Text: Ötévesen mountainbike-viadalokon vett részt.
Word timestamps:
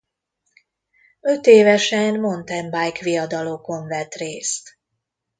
Ötévesen 1.21 2.19
mountainbike-viadalokon 2.19 3.87
vett 3.87 4.13
részt. 4.15 4.77